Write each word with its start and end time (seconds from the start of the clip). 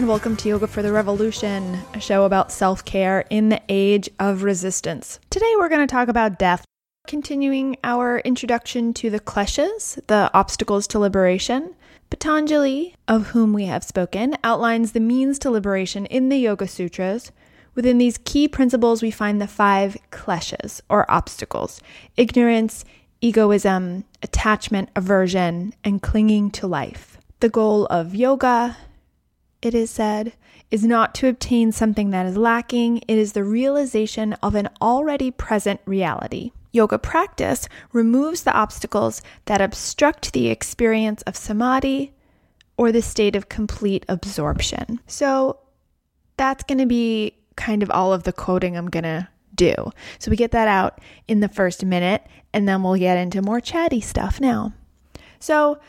and 0.00 0.08
welcome 0.08 0.34
to 0.34 0.48
Yoga 0.48 0.66
for 0.66 0.80
the 0.80 0.90
Revolution, 0.90 1.78
a 1.92 2.00
show 2.00 2.24
about 2.24 2.50
self 2.50 2.82
care 2.86 3.26
in 3.28 3.50
the 3.50 3.60
age 3.68 4.08
of 4.18 4.42
resistance. 4.42 5.20
Today 5.28 5.52
we're 5.58 5.68
going 5.68 5.86
to 5.86 5.92
talk 5.92 6.08
about 6.08 6.38
death, 6.38 6.64
continuing 7.06 7.76
our 7.84 8.20
introduction 8.20 8.94
to 8.94 9.10
the 9.10 9.20
kleshas, 9.20 10.00
the 10.06 10.30
obstacles 10.32 10.86
to 10.86 10.98
liberation. 10.98 11.74
Patanjali, 12.08 12.94
of 13.08 13.26
whom 13.26 13.52
we 13.52 13.66
have 13.66 13.84
spoken, 13.84 14.38
outlines 14.42 14.92
the 14.92 15.00
means 15.00 15.38
to 15.40 15.50
liberation 15.50 16.06
in 16.06 16.30
the 16.30 16.38
Yoga 16.38 16.66
Sutras. 16.66 17.30
Within 17.74 17.98
these 17.98 18.16
key 18.16 18.48
principles, 18.48 19.02
we 19.02 19.10
find 19.10 19.38
the 19.38 19.46
five 19.46 19.98
kleshas, 20.10 20.80
or 20.88 21.04
obstacles 21.10 21.82
ignorance, 22.16 22.86
egoism, 23.20 24.04
attachment, 24.22 24.88
aversion, 24.96 25.74
and 25.84 26.00
clinging 26.00 26.50
to 26.52 26.66
life. 26.66 27.18
The 27.40 27.50
goal 27.50 27.84
of 27.90 28.14
yoga, 28.14 28.78
it 29.62 29.74
is 29.74 29.90
said, 29.90 30.32
is 30.70 30.84
not 30.84 31.14
to 31.16 31.28
obtain 31.28 31.72
something 31.72 32.10
that 32.10 32.26
is 32.26 32.36
lacking, 32.36 32.98
it 33.08 33.18
is 33.18 33.32
the 33.32 33.44
realization 33.44 34.34
of 34.34 34.54
an 34.54 34.68
already 34.80 35.30
present 35.30 35.80
reality. 35.84 36.52
Yoga 36.72 36.98
practice 36.98 37.68
removes 37.92 38.44
the 38.44 38.54
obstacles 38.54 39.22
that 39.46 39.60
obstruct 39.60 40.32
the 40.32 40.48
experience 40.48 41.22
of 41.22 41.36
samadhi 41.36 42.12
or 42.76 42.92
the 42.92 43.02
state 43.02 43.34
of 43.34 43.48
complete 43.48 44.06
absorption. 44.08 45.00
So 45.06 45.58
that's 46.36 46.62
going 46.64 46.78
to 46.78 46.86
be 46.86 47.34
kind 47.56 47.82
of 47.82 47.90
all 47.90 48.12
of 48.12 48.22
the 48.22 48.32
quoting 48.32 48.76
I'm 48.76 48.88
going 48.88 49.04
to 49.04 49.28
do. 49.54 49.74
So 50.18 50.30
we 50.30 50.36
get 50.36 50.52
that 50.52 50.68
out 50.68 51.00
in 51.28 51.40
the 51.40 51.48
first 51.48 51.84
minute, 51.84 52.24
and 52.54 52.68
then 52.68 52.82
we'll 52.82 52.96
get 52.96 53.18
into 53.18 53.42
more 53.42 53.60
chatty 53.60 54.00
stuff 54.00 54.40
now. 54.40 54.72
So, 55.40 55.80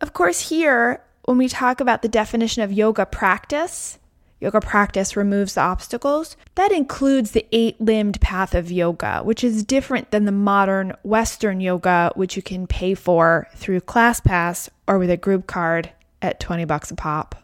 of 0.00 0.12
course, 0.12 0.48
here 0.48 1.02
when 1.28 1.36
we 1.36 1.46
talk 1.46 1.78
about 1.78 2.00
the 2.00 2.08
definition 2.08 2.62
of 2.62 2.72
yoga 2.72 3.04
practice, 3.04 3.98
yoga 4.40 4.62
practice 4.62 5.14
removes 5.14 5.56
the 5.56 5.60
obstacles. 5.60 6.38
That 6.54 6.72
includes 6.72 7.32
the 7.32 7.44
eight 7.52 7.78
limbed 7.78 8.18
path 8.22 8.54
of 8.54 8.70
yoga, 8.70 9.20
which 9.22 9.44
is 9.44 9.62
different 9.62 10.10
than 10.10 10.24
the 10.24 10.32
modern 10.32 10.94
Western 11.02 11.60
yoga, 11.60 12.12
which 12.14 12.34
you 12.34 12.40
can 12.40 12.66
pay 12.66 12.94
for 12.94 13.46
through 13.54 13.80
ClassPass 13.80 14.70
or 14.86 14.98
with 14.98 15.10
a 15.10 15.18
group 15.18 15.46
card 15.46 15.90
at 16.22 16.40
20 16.40 16.64
bucks 16.64 16.90
a 16.90 16.94
pop. 16.94 17.34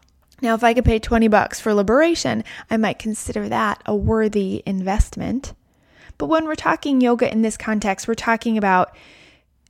Now, 0.41 0.55
if 0.55 0.63
I 0.63 0.73
could 0.73 0.83
pay 0.83 0.97
20 0.97 1.27
bucks 1.27 1.59
for 1.59 1.71
liberation, 1.71 2.43
I 2.71 2.77
might 2.77 2.97
consider 2.97 3.47
that 3.49 3.83
a 3.85 3.95
worthy 3.95 4.63
investment. 4.65 5.53
But 6.17 6.25
when 6.25 6.45
we're 6.45 6.55
talking 6.55 7.01
yoga 7.01 7.31
in 7.31 7.43
this 7.43 7.55
context, 7.55 8.07
we're 8.07 8.15
talking 8.15 8.57
about 8.57 8.97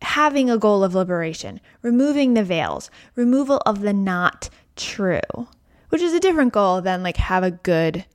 having 0.06 0.50
a 0.50 0.58
goal 0.58 0.84
of 0.84 0.94
liberation, 0.94 1.60
removing 1.82 2.36
the 2.36 2.44
veils, 2.44 2.92
removal 3.16 3.62
of 3.66 3.82
the 3.82 3.92
not 3.92 4.50
true, 4.76 5.48
which 5.90 6.02
is 6.02 6.14
a 6.14 6.20
different 6.20 6.54
goal 6.54 6.80
than 6.80 7.02
like 7.02 7.18
have 7.18 7.44
a 7.44 7.52
good 7.52 8.06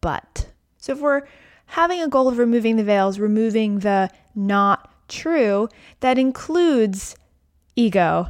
butt. 0.00 0.48
So 0.76 0.92
if 0.92 1.00
we're 1.00 1.22
having 1.66 2.02
a 2.02 2.08
goal 2.08 2.28
of 2.28 2.38
removing 2.38 2.76
the 2.76 2.84
veils, 2.84 3.18
removing 3.18 3.78
the 3.78 4.10
not 4.34 4.92
true, 5.08 5.68
that 6.00 6.18
includes 6.18 7.16
ego, 7.76 8.28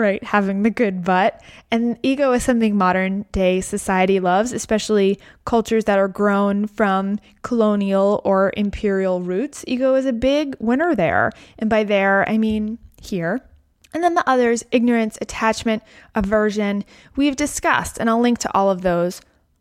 right? 0.00 0.22
Having 0.24 0.62
the 0.62 0.70
good 0.70 1.04
butt. 1.04 1.40
And 1.70 1.98
ego 2.02 2.32
is 2.32 2.42
something 2.42 2.76
modern 2.76 3.26
day 3.32 3.60
society 3.60 4.18
loves, 4.18 4.52
especially 4.52 5.20
cultures 5.44 5.84
that 5.84 5.98
are 5.98 6.08
grown 6.08 6.66
from 6.66 7.20
colonial 7.42 8.20
or 8.24 8.52
imperial 8.56 9.20
roots. 9.20 9.64
Ego 9.68 9.94
is 9.94 10.06
a 10.06 10.12
big 10.12 10.56
winner 10.58 10.94
there. 10.94 11.30
And 11.58 11.70
by 11.70 11.84
there, 11.84 12.28
I 12.28 12.38
mean 12.38 12.78
here. 13.00 13.40
And 13.92 14.02
then 14.02 14.14
the 14.14 14.28
others, 14.28 14.64
ignorance, 14.70 15.18
attachment, 15.20 15.82
aversion, 16.14 16.84
we've 17.16 17.36
discussed, 17.36 17.98
and 17.98 18.08
I'll 18.08 18.20
link 18.20 18.38
to 18.38 18.54
all 18.54 18.70
of 18.70 18.82
those 18.82 19.20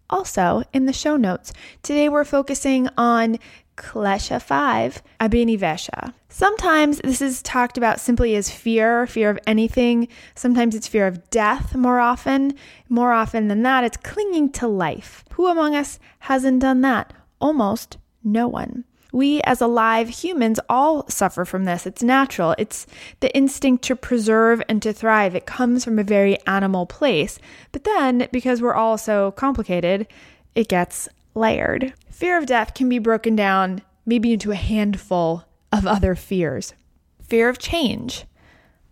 also 0.10 0.64
in 0.74 0.86
the 0.86 0.94
show 0.94 1.16
notes. 1.18 1.54
Today 1.84 2.10
we're 2.10 2.24
focusing 2.24 2.90
on 2.98 3.38
Klesha 3.80 4.42
5, 4.42 5.02
Abhinivesha. 5.22 6.14
Sometimes 6.28 7.00
this 7.00 7.22
is 7.22 7.42
talked 7.42 7.78
about 7.78 8.00
simply 8.00 8.36
as 8.36 8.52
fear, 8.52 9.08
fear 9.08 9.30
of 9.30 9.40
anything. 9.48 10.10
Sometimes 10.36 10.76
it's 10.76 10.88
fear 10.88 11.08
of 11.08 11.30
death 11.30 11.76
more 11.76 12.00
often. 12.00 12.54
More 12.90 13.14
often 13.14 13.48
than 13.48 13.64
that, 13.64 13.86
it's 13.86 13.98
clinging 13.98 14.52
to 14.52 14.68
life. 14.68 15.24
Who 15.32 15.48
among 15.48 15.76
us 15.76 15.98
hasn't 16.20 16.60
done 16.60 16.82
that? 16.82 17.14
Almost 17.40 17.98
no 18.22 18.50
one. 18.50 18.84
We 19.14 19.42
as 19.42 19.62
alive 19.62 20.10
humans 20.10 20.60
all 20.70 21.08
suffer 21.10 21.46
from 21.46 21.64
this. 21.64 21.88
It's 21.88 22.04
natural. 22.04 22.56
It's 22.58 22.86
the 23.22 23.36
instinct 23.36 23.86
to 23.86 23.96
preserve 23.96 24.62
and 24.68 24.84
to 24.84 24.94
thrive. 24.94 25.36
It 25.36 25.46
comes 25.46 25.84
from 25.84 25.98
a 25.98 26.04
very 26.04 26.38
animal 26.46 26.86
place. 26.86 27.40
But 27.72 27.86
then, 27.86 28.28
because 28.32 28.62
we're 28.62 28.76
all 28.76 28.98
so 28.98 29.32
complicated, 29.32 30.06
it 30.54 30.68
gets 30.68 31.08
layered. 31.40 31.94
Fear 32.12 32.38
of 32.38 32.46
death 32.46 32.74
can 32.74 32.90
be 32.90 33.00
broken 33.00 33.36
down 33.36 33.82
maybe 34.06 34.34
into 34.34 34.52
a 34.52 34.56
handful 34.56 35.46
of 35.72 35.88
other 35.88 36.16
fears. 36.16 36.74
Fear 37.22 37.50
of 37.50 37.60
change. 37.60 38.26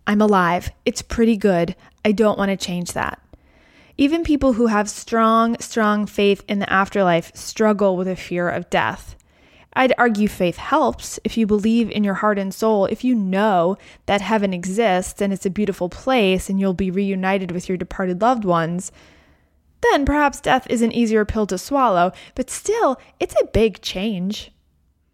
I'm 0.05 0.21
alive. 0.21 0.71
It's 0.85 1.01
pretty 1.01 1.35
good. 1.37 1.75
I 2.05 2.11
don't 2.11 2.37
want 2.37 2.49
to 2.49 2.57
change 2.57 2.93
that. 2.93 3.21
Even 3.97 4.23
people 4.23 4.53
who 4.53 4.67
have 4.67 4.89
strong, 4.89 5.57
strong 5.59 6.05
faith 6.05 6.43
in 6.47 6.59
the 6.59 6.71
afterlife 6.71 7.35
struggle 7.35 7.97
with 7.97 8.07
a 8.07 8.15
fear 8.15 8.47
of 8.47 8.69
death. 8.69 9.15
I'd 9.73 9.93
argue 9.97 10.27
faith 10.27 10.57
helps 10.57 11.19
if 11.23 11.35
you 11.37 11.45
believe 11.45 11.91
in 11.91 12.03
your 12.03 12.15
heart 12.15 12.39
and 12.39 12.53
soul, 12.53 12.85
if 12.85 13.03
you 13.03 13.13
know 13.13 13.77
that 14.05 14.21
heaven 14.21 14.53
exists 14.53 15.21
and 15.21 15.33
it's 15.33 15.45
a 15.45 15.51
beautiful 15.51 15.89
place 15.89 16.49
and 16.49 16.59
you'll 16.59 16.73
be 16.73 16.89
reunited 16.91 17.51
with 17.51 17.67
your 17.67 17.77
departed 17.77 18.21
loved 18.21 18.45
ones 18.45 18.91
then 19.81 20.05
perhaps 20.05 20.41
death 20.41 20.67
is 20.69 20.81
an 20.81 20.91
easier 20.91 21.25
pill 21.25 21.47
to 21.47 21.57
swallow, 21.57 22.11
but 22.35 22.49
still, 22.49 22.99
it's 23.19 23.35
a 23.41 23.47
big 23.47 23.81
change. 23.81 24.51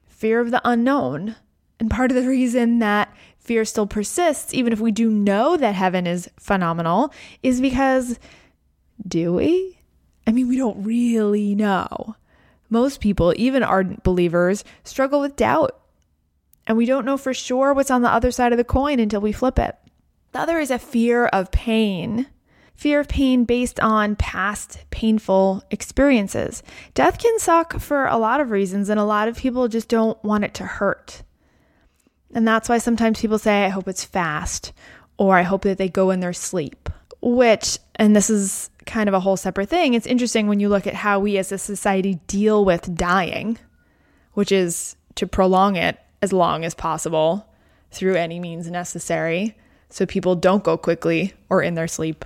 Fear 0.07 0.40
of 0.40 0.51
the 0.51 0.62
unknown. 0.63 1.35
And 1.79 1.91
part 1.91 2.12
of 2.12 2.16
the 2.16 2.28
reason 2.28 2.79
that 2.79 3.13
fear 3.38 3.66
still 3.66 3.88
persists, 3.88 4.53
even 4.53 4.72
if 4.72 4.79
we 4.79 4.91
do 4.91 5.09
know 5.09 5.57
that 5.57 5.75
heaven 5.75 6.07
is 6.07 6.29
phenomenal, 6.40 7.13
is 7.41 7.59
because 7.59 8.18
do 9.06 9.34
we? 9.34 9.79
I 10.25 10.31
mean, 10.31 10.47
we 10.47 10.57
don't 10.57 10.84
really 10.84 11.56
know. 11.56 12.16
Most 12.69 13.01
people, 13.01 13.34
even 13.35 13.63
ardent 13.63 14.03
believers, 14.03 14.63
struggle 14.84 15.19
with 15.19 15.35
doubt. 15.35 15.78
And 16.66 16.78
we 16.78 16.85
don't 16.85 17.06
know 17.06 17.18
for 17.18 17.34
sure 17.34 17.74
what's 17.74 17.91
on 17.91 18.01
the 18.01 18.09
other 18.12 18.31
side 18.31 18.53
of 18.53 18.57
the 18.57 18.63
coin 18.63 19.00
until 19.00 19.19
we 19.19 19.34
flip 19.34 19.59
it. 19.59 19.75
The 20.31 20.40
other 20.40 20.57
is 20.59 20.72
a 20.72 20.80
fear 20.80 21.25
of 21.25 21.51
pain 21.51 22.28
fear 22.83 22.99
of 22.99 23.07
pain 23.07 23.45
based 23.45 23.79
on 23.79 24.13
past 24.17 24.83
painful 24.89 25.63
experiences. 25.71 26.61
Death 26.94 27.17
can 27.17 27.39
suck 27.39 27.79
for 27.79 28.07
a 28.07 28.17
lot 28.17 28.41
of 28.41 28.51
reasons, 28.51 28.89
and 28.89 28.99
a 28.99 29.05
lot 29.05 29.29
of 29.29 29.38
people 29.38 29.69
just 29.69 29.88
don't 29.88 30.21
want 30.21 30.44
it 30.44 30.53
to 30.53 30.66
hurt. 30.66 31.23
And 32.33 32.45
that's 32.45 32.67
why 32.67 32.79
sometimes 32.79 33.21
people 33.21 33.39
say, 33.39 33.63
I 33.63 33.69
hope 33.69 33.88
it's 33.88 34.03
fast, 34.03 34.73
or 35.17 35.38
I 35.38 35.44
hope 35.44 35.61
that 35.61 35.77
they 35.77 35.88
go 35.88 36.11
in 36.11 36.19
their 36.19 36.33
sleep, 36.33 36.89
which, 37.21 37.79
and 37.95 38.13
this 38.13 38.29
is 38.29 38.69
kind 38.85 39.07
of 39.07 39.15
a 39.15 39.21
whole 39.21 39.38
separate 39.38 39.69
thing. 39.69 39.94
It's 39.94 40.05
interesting 40.05 40.47
when 40.47 40.59
you 40.59 40.67
look 40.67 40.85
at 40.85 40.94
how 40.94 41.19
we 41.19 41.38
as 41.38 41.53
a 41.53 41.57
society 41.57 42.15
deal 42.27 42.65
with 42.65 42.97
dying, 42.97 43.59
which 44.33 44.51
is 44.51 44.97
to 45.15 45.25
prolong 45.25 45.77
it 45.77 45.97
as 46.21 46.33
long 46.33 46.65
as 46.65 46.73
possible 46.73 47.47
through 47.91 48.15
any 48.15 48.41
means 48.41 48.69
necessary 48.69 49.55
so 49.89 50.05
people 50.05 50.35
don't 50.35 50.65
go 50.65 50.75
quickly 50.75 51.31
or 51.50 51.63
in 51.63 51.75
their 51.75 51.88
sleep. 51.88 52.25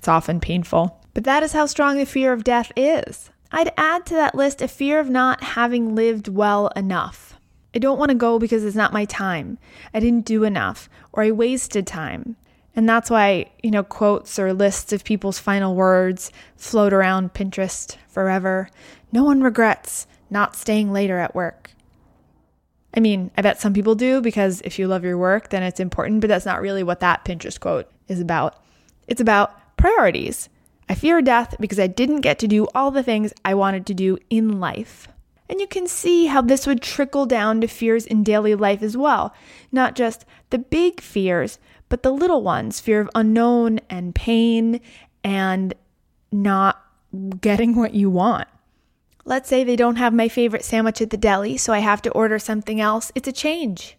It's 0.00 0.08
often 0.08 0.40
painful. 0.40 0.98
But 1.12 1.24
that 1.24 1.42
is 1.42 1.52
how 1.52 1.66
strong 1.66 1.98
the 1.98 2.06
fear 2.06 2.32
of 2.32 2.42
death 2.42 2.72
is. 2.74 3.28
I'd 3.52 3.70
add 3.76 4.06
to 4.06 4.14
that 4.14 4.34
list 4.34 4.62
a 4.62 4.68
fear 4.68 4.98
of 4.98 5.10
not 5.10 5.42
having 5.42 5.94
lived 5.94 6.26
well 6.26 6.68
enough. 6.68 7.38
I 7.74 7.80
don't 7.80 7.98
want 7.98 8.08
to 8.08 8.14
go 8.14 8.38
because 8.38 8.64
it's 8.64 8.74
not 8.74 8.94
my 8.94 9.04
time. 9.04 9.58
I 9.92 10.00
didn't 10.00 10.24
do 10.24 10.44
enough, 10.44 10.88
or 11.12 11.22
I 11.22 11.32
wasted 11.32 11.86
time. 11.86 12.36
And 12.74 12.88
that's 12.88 13.10
why, 13.10 13.50
you 13.62 13.70
know, 13.70 13.82
quotes 13.82 14.38
or 14.38 14.54
lists 14.54 14.90
of 14.94 15.04
people's 15.04 15.38
final 15.38 15.74
words 15.74 16.32
float 16.56 16.94
around 16.94 17.34
Pinterest 17.34 17.98
forever. 18.08 18.70
No 19.12 19.24
one 19.24 19.42
regrets 19.42 20.06
not 20.30 20.56
staying 20.56 20.94
later 20.94 21.18
at 21.18 21.34
work. 21.34 21.72
I 22.96 23.00
mean, 23.00 23.32
I 23.36 23.42
bet 23.42 23.60
some 23.60 23.74
people 23.74 23.96
do 23.96 24.22
because 24.22 24.62
if 24.62 24.78
you 24.78 24.88
love 24.88 25.04
your 25.04 25.18
work, 25.18 25.50
then 25.50 25.62
it's 25.62 25.78
important, 25.78 26.22
but 26.22 26.28
that's 26.28 26.46
not 26.46 26.62
really 26.62 26.82
what 26.82 27.00
that 27.00 27.22
Pinterest 27.26 27.60
quote 27.60 27.90
is 28.08 28.18
about. 28.18 28.56
It's 29.06 29.20
about 29.20 29.54
Priorities. 29.80 30.50
I 30.90 30.94
fear 30.94 31.22
death 31.22 31.56
because 31.58 31.80
I 31.80 31.86
didn't 31.86 32.20
get 32.20 32.38
to 32.40 32.46
do 32.46 32.66
all 32.74 32.90
the 32.90 33.02
things 33.02 33.32
I 33.46 33.54
wanted 33.54 33.86
to 33.86 33.94
do 33.94 34.18
in 34.28 34.60
life. 34.60 35.08
And 35.48 35.58
you 35.58 35.66
can 35.66 35.86
see 35.86 36.26
how 36.26 36.42
this 36.42 36.66
would 36.66 36.82
trickle 36.82 37.24
down 37.24 37.62
to 37.62 37.66
fears 37.66 38.04
in 38.04 38.22
daily 38.22 38.54
life 38.54 38.82
as 38.82 38.94
well. 38.94 39.34
Not 39.72 39.96
just 39.96 40.26
the 40.50 40.58
big 40.58 41.00
fears, 41.00 41.58
but 41.88 42.02
the 42.02 42.12
little 42.12 42.42
ones 42.42 42.78
fear 42.78 43.00
of 43.00 43.08
unknown 43.14 43.80
and 43.88 44.14
pain 44.14 44.82
and 45.24 45.72
not 46.30 46.84
getting 47.40 47.74
what 47.74 47.94
you 47.94 48.10
want. 48.10 48.48
Let's 49.24 49.48
say 49.48 49.64
they 49.64 49.76
don't 49.76 49.96
have 49.96 50.12
my 50.12 50.28
favorite 50.28 50.64
sandwich 50.64 51.00
at 51.00 51.08
the 51.08 51.16
deli, 51.16 51.56
so 51.56 51.72
I 51.72 51.78
have 51.78 52.02
to 52.02 52.10
order 52.10 52.38
something 52.38 52.82
else. 52.82 53.10
It's 53.14 53.28
a 53.28 53.32
change. 53.32 53.96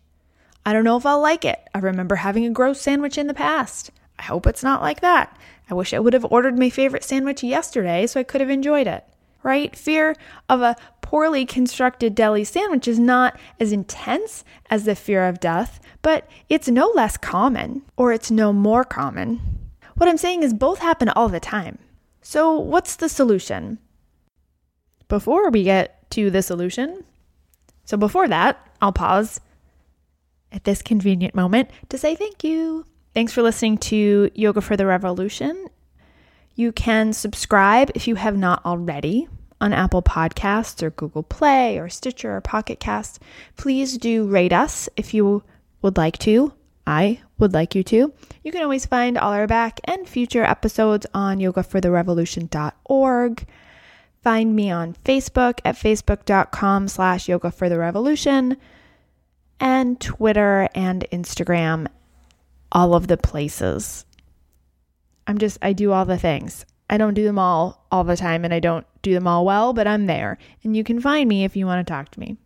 I 0.64 0.74
don't 0.74 0.84
know 0.84 0.98
if 0.98 1.08
I'll 1.08 1.22
like 1.22 1.44
it. 1.44 1.60
I 1.74 1.80
remember 1.80 2.18
having 2.18 2.46
a 2.46 2.52
gross 2.52 2.80
sandwich 2.80 3.18
in 3.18 3.26
the 3.26 3.34
past. 3.34 3.90
I 4.20 4.24
hope 4.24 4.46
it's 4.46 4.64
not 4.64 4.84
like 4.84 5.02
that. 5.02 5.36
I 5.72 5.76
wish 5.76 5.94
I 5.94 6.00
would 6.00 6.14
have 6.14 6.26
ordered 6.30 6.60
my 6.60 6.70
favorite 6.70 7.06
sandwich 7.06 7.44
yesterday 7.44 8.06
so 8.06 8.20
I 8.20 8.24
could 8.24 8.42
have 8.42 8.50
enjoyed 8.50 8.88
it. 8.88 9.06
Right? 9.42 9.74
Fear 9.76 10.16
of 10.50 10.62
a 10.62 10.76
poorly 11.02 11.46
constructed 11.46 12.14
deli 12.14 12.44
sandwich 12.44 12.88
is 12.88 13.00
not 13.00 13.40
as 13.60 13.72
intense 13.72 14.44
as 14.70 14.84
the 14.84 14.96
fear 14.96 15.28
of 15.28 15.40
death, 15.40 15.80
but 16.02 16.30
it's 16.50 16.68
no 16.68 16.92
less 16.94 17.18
common, 17.18 17.82
or 17.98 18.12
it's 18.12 18.30
no 18.30 18.54
more 18.54 18.84
common. 18.84 19.40
What 19.96 20.10
I'm 20.10 20.18
saying 20.18 20.44
is 20.44 20.54
both 20.54 20.80
happen 20.80 21.10
all 21.10 21.30
the 21.30 21.40
time. 21.40 21.80
So, 22.22 22.58
what's 22.60 22.98
the 22.98 23.10
solution? 23.10 23.80
Before 25.08 25.50
we 25.50 25.64
get 25.64 26.10
to 26.12 26.30
the 26.30 26.44
solution, 26.44 27.04
so 27.84 27.98
before 27.98 28.28
that, 28.28 28.60
I'll 28.82 28.92
pause 28.92 29.40
at 30.52 30.66
this 30.66 30.82
convenient 30.82 31.34
moment 31.34 31.72
to 31.90 31.98
say 31.98 32.16
thank 32.16 32.44
you. 32.44 32.86
Thanks 33.14 33.34
for 33.34 33.42
listening 33.42 33.78
to 33.80 34.32
Yoga 34.34 34.62
for 34.62 34.78
the 34.78 34.86
Revolution. 34.86 35.68
You 36.56 36.72
can 36.72 37.14
subscribe 37.14 37.92
if 37.96 38.08
you 38.08 38.16
have 38.16 38.38
not 38.38 38.66
already 38.66 39.28
on 39.60 39.74
Apple 39.74 40.02
Podcasts 40.02 40.82
or 40.82 40.92
Google 40.92 41.24
Play 41.24 41.78
or 41.78 41.90
Stitcher 41.90 42.36
or 42.36 42.42
Pocket 42.42 42.80
Cast. 42.80 43.22
Please 43.58 43.98
do 43.98 44.28
rate 44.28 44.54
us 44.54 44.88
if 44.96 45.14
you 45.14 45.44
would 45.82 45.98
like 45.98 46.18
to. 46.20 46.54
I 46.88 47.22
would 47.38 47.54
like 47.54 47.76
you 47.76 47.84
to. 47.84 48.14
You 48.44 48.52
can 48.52 48.64
always 48.64 48.86
find 48.86 49.18
all 49.18 49.34
our 49.34 49.48
back 49.48 49.80
and 49.86 50.08
future 50.08 50.44
episodes 50.44 51.06
on 51.14 51.38
yogafortherevolution.org. 51.38 53.48
Find 54.24 54.56
me 54.56 54.72
on 54.72 54.96
Facebook 55.06 55.60
at 55.66 55.76
facebook.com 55.76 56.88
slash 56.88 57.28
yoga 57.28 57.52
for 57.52 57.70
the 57.70 57.80
revolution 57.80 58.58
and 59.60 60.00
Twitter 60.00 60.70
and 60.74 61.06
Instagram, 61.12 61.88
all 62.72 62.94
of 62.94 63.08
the 63.08 63.18
places. 63.18 64.06
I'm 65.28 65.38
just, 65.38 65.58
I 65.62 65.74
do 65.74 65.92
all 65.92 66.06
the 66.06 66.18
things. 66.18 66.66
I 66.90 66.98
don't 66.98 67.14
do 67.14 67.24
them 67.24 67.38
all 67.40 67.86
all 67.92 68.04
the 68.04 68.18
time 68.18 68.44
and 68.44 68.54
I 68.54 68.60
don't 68.60 68.86
do 69.02 69.14
them 69.14 69.28
all 69.28 69.46
well, 69.46 69.72
but 69.72 69.88
I'm 69.88 70.08
there. 70.08 70.38
And 70.64 70.76
you 70.76 70.84
can 70.84 71.00
find 71.00 71.30
me 71.30 71.46
if 71.46 71.56
you 71.56 71.66
want 71.66 71.86
to 71.86 71.92
talk 71.92 72.12
to 72.12 72.20
me. 72.20 72.38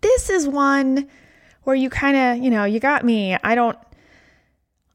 This 0.01 0.31
is 0.31 0.49
one 0.49 1.09
where 1.65 1.77
you 1.77 1.91
kind 1.91 2.17
of, 2.17 2.45
you 2.45 2.51
know, 2.51 2.65
you 2.65 2.81
got 2.81 3.05
me. 3.05 3.37
I 3.43 3.55
don't 3.55 3.79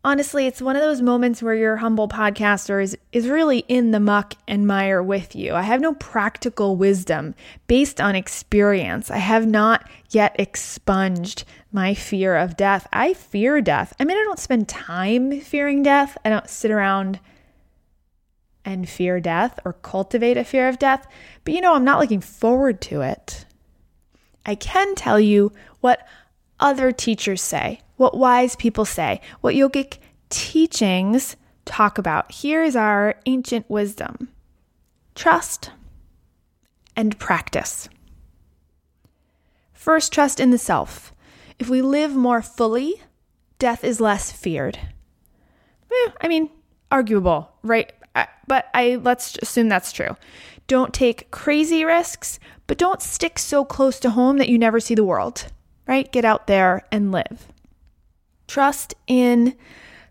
honestly, 0.04 0.46
it's 0.46 0.62
one 0.62 0.76
of 0.76 0.82
those 0.82 1.02
moments 1.02 1.42
where 1.42 1.56
your 1.56 1.78
humble 1.78 2.08
podcaster 2.08 2.82
is, 2.84 2.98
is 3.12 3.28
really 3.28 3.60
in 3.68 3.92
the 3.92 4.00
muck 4.00 4.34
and 4.48 4.68
mire 4.68 5.02
with 5.02 5.36
you. 5.36 5.54
I 5.54 5.62
have 5.62 5.82
no 5.82 5.94
practical 5.94 6.76
wisdom 6.76 7.36
based 7.68 8.02
on 8.02 8.16
experience. 8.16 9.10
I 9.10 9.18
have 9.18 9.48
not 9.48 9.88
yet 10.10 10.36
expunged 10.38 11.46
my 11.72 11.94
fear 11.94 12.36
of 12.36 12.58
death. 12.58 12.88
I 12.92 13.14
fear 13.14 13.62
death. 13.62 13.94
I 14.00 14.06
mean, 14.06 14.18
I 14.18 14.24
don't 14.24 14.40
spend 14.40 14.68
time 14.68 15.40
fearing 15.40 15.84
death, 15.84 16.18
I 16.26 16.30
don't 16.30 16.50
sit 16.50 16.72
around 16.72 17.20
and 18.66 18.88
fear 18.88 19.20
death 19.20 19.60
or 19.66 19.74
cultivate 19.74 20.38
a 20.38 20.44
fear 20.44 20.70
of 20.70 20.80
death, 20.80 21.08
but 21.44 21.54
you 21.54 21.62
know, 21.62 21.76
I'm 21.76 21.84
not 21.84 22.00
looking 22.00 22.22
forward 22.22 22.82
to 22.82 23.02
it. 23.02 23.46
I 24.46 24.56
can 24.56 24.96
tell 24.96 25.20
you 25.20 25.52
what 25.82 26.08
other 26.60 26.92
teachers 26.92 27.42
say 27.42 27.82
what 27.98 28.18
wise 28.18 28.56
people 28.56 28.86
say, 28.86 29.22
what 29.42 29.56
yogic 29.56 29.98
teachings 30.30 31.36
talk 31.66 31.98
about. 31.98 32.32
Here 32.32 32.64
is 32.64 32.76
our 32.76 33.16
ancient 33.26 33.70
wisdom 33.70 34.30
trust 35.16 35.72
and 36.96 37.18
practice. 37.20 37.88
First, 39.72 40.12
trust 40.12 40.40
in 40.40 40.50
the 40.50 40.58
self. 40.58 41.14
If 41.60 41.70
we 41.70 41.82
live 41.82 42.16
more 42.16 42.42
fully, 42.42 43.02
death 43.60 43.84
is 43.84 44.02
less 44.02 44.32
feared. 44.32 44.80
Eh, 45.92 46.12
I 46.20 46.28
mean, 46.28 46.50
arguable, 46.92 47.52
right? 47.62 47.92
But 48.16 48.68
I 48.74 49.00
let's 49.02 49.38
assume 49.42 49.70
that's 49.70 49.92
true. 49.92 50.16
Don't 50.68 50.94
take 50.94 51.32
crazy 51.32 51.84
risks, 51.84 52.40
but 52.68 52.78
don't 52.78 53.02
stick 53.02 53.40
so 53.40 53.66
close 53.66 54.00
to 54.02 54.12
home 54.12 54.38
that 54.38 54.50
you 54.50 54.58
never 54.58 54.80
see 54.80 54.96
the 54.96 55.04
world, 55.04 55.48
right? 55.88 56.12
Get 56.12 56.26
out 56.26 56.48
there 56.48 56.84
and 56.92 57.12
live 57.12 57.48
trust 58.54 58.94
in 59.08 59.56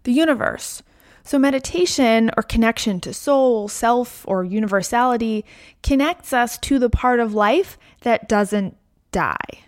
the 0.02 0.12
universe. 0.12 0.82
So, 1.24 1.38
meditation 1.38 2.30
or 2.36 2.42
connection 2.42 3.00
to 3.02 3.14
soul, 3.14 3.68
self, 3.68 4.24
or 4.26 4.42
universality 4.42 5.44
connects 5.82 6.32
us 6.32 6.58
to 6.58 6.80
the 6.80 6.90
part 6.90 7.20
of 7.20 7.34
life 7.34 7.78
that 8.00 8.28
doesn't 8.28 8.76
die. 9.12 9.60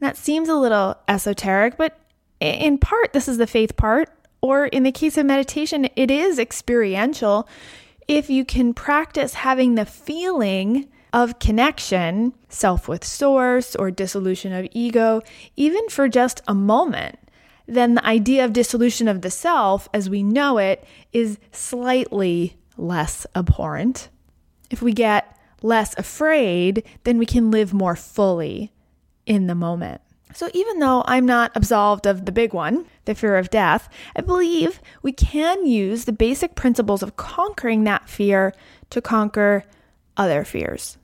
That 0.00 0.16
seems 0.16 0.48
a 0.48 0.56
little 0.56 0.96
esoteric, 1.06 1.76
but 1.76 1.98
in 2.40 2.78
part, 2.78 3.12
this 3.12 3.28
is 3.28 3.36
the 3.36 3.46
faith 3.46 3.76
part. 3.76 4.08
Or 4.42 4.66
in 4.66 4.82
the 4.82 4.90
case 4.90 5.16
of 5.16 5.24
meditation, 5.24 5.88
it 5.94 6.10
is 6.10 6.38
experiential. 6.38 7.48
If 8.08 8.28
you 8.28 8.44
can 8.44 8.74
practice 8.74 9.34
having 9.34 9.76
the 9.76 9.86
feeling 9.86 10.88
of 11.12 11.38
connection, 11.38 12.34
self 12.48 12.88
with 12.88 13.04
source, 13.04 13.76
or 13.76 13.92
dissolution 13.92 14.52
of 14.52 14.66
ego, 14.72 15.22
even 15.54 15.88
for 15.88 16.08
just 16.08 16.42
a 16.48 16.54
moment, 16.54 17.20
then 17.66 17.94
the 17.94 18.04
idea 18.04 18.44
of 18.44 18.52
dissolution 18.52 19.06
of 19.06 19.22
the 19.22 19.30
self 19.30 19.88
as 19.94 20.10
we 20.10 20.24
know 20.24 20.58
it 20.58 20.84
is 21.12 21.38
slightly 21.52 22.56
less 22.76 23.26
abhorrent. 23.36 24.08
If 24.70 24.82
we 24.82 24.92
get 24.92 25.38
less 25.62 25.96
afraid, 25.96 26.82
then 27.04 27.18
we 27.18 27.26
can 27.26 27.52
live 27.52 27.72
more 27.72 27.94
fully 27.94 28.72
in 29.24 29.46
the 29.46 29.54
moment. 29.54 30.00
So, 30.34 30.48
even 30.54 30.78
though 30.78 31.04
I'm 31.06 31.26
not 31.26 31.52
absolved 31.54 32.06
of 32.06 32.24
the 32.24 32.32
big 32.32 32.52
one, 32.52 32.86
the 33.04 33.14
fear 33.14 33.36
of 33.36 33.50
death, 33.50 33.88
I 34.16 34.20
believe 34.22 34.80
we 35.02 35.12
can 35.12 35.66
use 35.66 36.04
the 36.04 36.12
basic 36.12 36.54
principles 36.54 37.02
of 37.02 37.16
conquering 37.16 37.84
that 37.84 38.08
fear 38.08 38.54
to 38.90 39.00
conquer 39.00 39.64
other 40.16 40.44
fears. 40.44 40.98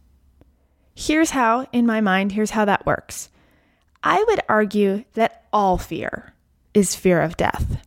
Here's 0.94 1.30
how, 1.30 1.66
in 1.72 1.86
my 1.86 2.00
mind, 2.00 2.32
here's 2.32 2.50
how 2.50 2.64
that 2.64 2.86
works. 2.86 3.28
I 4.02 4.24
would 4.28 4.40
argue 4.48 5.04
that 5.14 5.44
all 5.52 5.78
fear, 5.78 6.34
is 6.74 6.94
fear 6.94 7.20
of 7.20 7.36
death. 7.36 7.84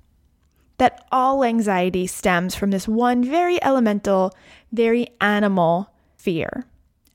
That 0.78 1.06
all 1.12 1.44
anxiety 1.44 2.08
stems 2.08 2.56
from 2.56 2.72
this 2.72 2.88
one 2.88 3.24
very 3.24 3.62
elemental, 3.64 4.34
very 4.72 5.08
animal 5.20 5.94
fear. 6.18 6.66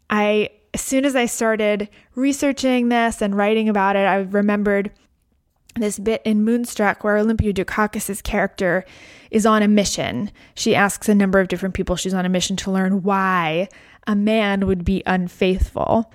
I, 0.09 0.51
as 0.77 0.83
soon 0.83 1.07
as 1.07 1.17
I 1.17 1.25
started 1.25 1.89
researching 2.15 2.91
this 2.91 3.23
and 3.23 3.35
writing 3.35 3.71
about 3.71 3.97
it, 3.97 4.01
I 4.01 4.17
remembered 4.17 4.91
this 5.75 5.99
bit 5.99 6.21
in 6.23 6.45
Moonstruck 6.45 7.03
where 7.03 7.17
Olympia 7.17 7.55
Dukakis' 7.55 8.23
character 8.23 8.85
is 9.31 9.47
on 9.47 9.63
a 9.63 9.69
mission. 9.69 10.31
She 10.55 10.75
asks 10.75 11.09
a 11.09 11.15
number 11.15 11.41
of 11.41 11.49
different 11.49 11.75
people 11.75 11.97
she's 11.97 12.13
on 12.13 12.27
a 12.27 12.29
mission 12.29 12.57
to 12.57 12.71
learn 12.71 13.03
why 13.03 13.71
a 14.07 14.15
man 14.15 14.67
would 14.67 14.85
be 14.85 15.03
unfaithful. 15.07 16.13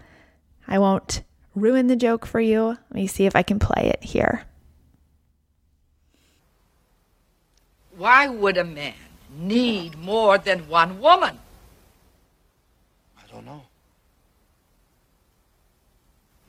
I 0.67 0.77
won't 0.77 1.23
ruin 1.55 1.87
the 1.87 1.95
joke 1.95 2.27
for 2.27 2.39
you. 2.39 2.67
Let 2.67 2.93
me 2.93 3.07
see 3.07 3.25
if 3.25 3.35
I 3.35 3.41
can 3.41 3.57
play 3.57 3.87
it 3.87 4.03
here. 4.03 4.43
Why 7.97 8.27
would 8.27 8.57
a 8.57 8.63
man 8.63 8.93
need 9.35 9.97
more 9.97 10.37
than 10.37 10.67
one 10.69 10.99
woman? 10.99 11.39
I 13.17 13.23
don't 13.33 13.43
know. 13.43 13.63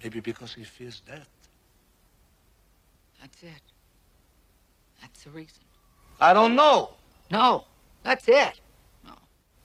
Maybe 0.02 0.20
because 0.20 0.54
he 0.54 0.64
fears 0.64 1.02
death. 1.06 1.28
That's 3.20 3.42
it. 3.42 3.62
That's 5.00 5.24
the 5.24 5.30
reason. 5.30 5.62
I 6.20 6.32
don't 6.32 6.54
know. 6.54 6.90
No, 7.30 7.64
that's 8.02 8.28
it. 8.28 8.60
No. 9.04 9.12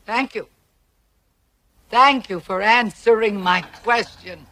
Thank 0.05 0.35
you. 0.35 0.47
Thank 1.89 2.29
you 2.29 2.39
for 2.39 2.61
answering 2.61 3.41
my 3.41 3.61
question. 3.61 4.45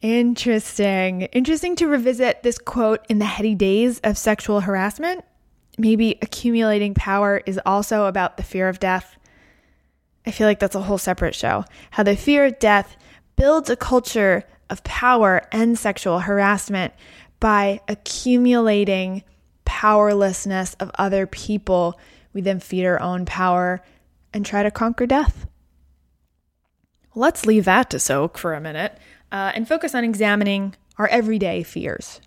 Interesting. 0.00 1.22
Interesting 1.22 1.74
to 1.76 1.88
revisit 1.88 2.42
this 2.42 2.58
quote 2.58 3.04
in 3.08 3.18
the 3.18 3.24
heady 3.24 3.54
days 3.54 3.98
of 4.00 4.16
sexual 4.16 4.60
harassment 4.60 5.24
maybe 5.78 6.18
accumulating 6.20 6.92
power 6.92 7.40
is 7.46 7.60
also 7.64 8.06
about 8.06 8.36
the 8.36 8.42
fear 8.42 8.68
of 8.68 8.80
death. 8.80 9.16
I 10.26 10.30
feel 10.30 10.46
like 10.46 10.58
that's 10.58 10.74
a 10.74 10.82
whole 10.82 10.98
separate 10.98 11.34
show. 11.34 11.64
How 11.92 12.02
the 12.02 12.16
fear 12.16 12.44
of 12.44 12.58
death 12.58 12.96
builds 13.38 13.70
a 13.70 13.76
culture 13.76 14.44
of 14.68 14.82
power 14.82 15.40
and 15.52 15.78
sexual 15.78 16.18
harassment 16.18 16.92
by 17.38 17.80
accumulating 17.86 19.22
powerlessness 19.64 20.74
of 20.74 20.90
other 20.98 21.26
people. 21.26 21.98
We 22.32 22.40
then 22.40 22.58
feed 22.58 22.84
our 22.84 23.00
own 23.00 23.24
power 23.24 23.80
and 24.34 24.44
try 24.44 24.64
to 24.64 24.72
conquer 24.72 25.06
death. 25.06 25.46
Let's 27.14 27.46
leave 27.46 27.64
that 27.64 27.90
to 27.90 28.00
soak 28.00 28.36
for 28.36 28.54
a 28.54 28.60
minute 28.60 28.98
uh, 29.30 29.52
and 29.54 29.68
focus 29.68 29.94
on 29.94 30.04
examining 30.04 30.74
our 30.98 31.06
everyday 31.06 31.62
fears. 31.62 32.20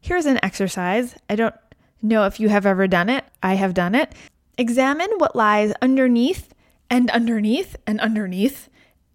Here's 0.00 0.26
an 0.26 0.38
exercise. 0.42 1.16
I 1.30 1.34
don't 1.34 1.54
know 2.02 2.26
if 2.26 2.38
you 2.38 2.50
have 2.50 2.66
ever 2.66 2.86
done 2.86 3.08
it. 3.08 3.24
I 3.42 3.54
have 3.54 3.74
done 3.74 3.94
it. 3.94 4.14
Examine 4.58 5.10
what 5.16 5.34
lies 5.34 5.72
underneath 5.80 6.52
and 6.90 7.10
underneath 7.10 7.74
and 7.86 8.00
underneath 8.00 8.68